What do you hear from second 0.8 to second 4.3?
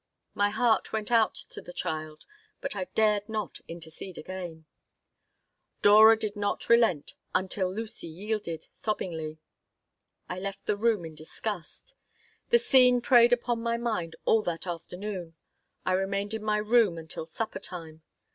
went out to the child, but I dared not intercede